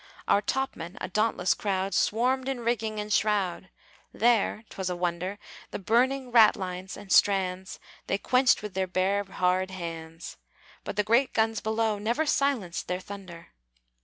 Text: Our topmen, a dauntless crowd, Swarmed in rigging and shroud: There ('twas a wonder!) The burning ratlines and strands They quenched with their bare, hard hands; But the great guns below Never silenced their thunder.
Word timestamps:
Our 0.27 0.41
topmen, 0.41 0.97
a 0.99 1.07
dauntless 1.09 1.53
crowd, 1.53 1.93
Swarmed 1.93 2.49
in 2.49 2.61
rigging 2.61 2.99
and 2.99 3.13
shroud: 3.13 3.69
There 4.11 4.63
('twas 4.71 4.89
a 4.89 4.95
wonder!) 4.95 5.37
The 5.69 5.77
burning 5.77 6.31
ratlines 6.31 6.97
and 6.97 7.11
strands 7.11 7.79
They 8.07 8.17
quenched 8.17 8.63
with 8.63 8.73
their 8.73 8.87
bare, 8.87 9.23
hard 9.25 9.69
hands; 9.69 10.37
But 10.83 10.95
the 10.95 11.03
great 11.03 11.33
guns 11.33 11.59
below 11.61 11.99
Never 11.99 12.25
silenced 12.25 12.87
their 12.87 12.99
thunder. 12.99 13.49